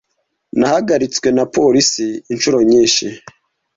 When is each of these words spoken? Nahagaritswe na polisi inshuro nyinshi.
Nahagaritswe 0.59 1.27
na 1.37 1.45
polisi 1.55 2.05
inshuro 2.33 2.57
nyinshi. 2.69 3.05